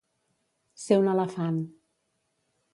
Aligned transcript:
Ser 0.85 0.97
un 1.03 1.11
elefant. 1.13 1.63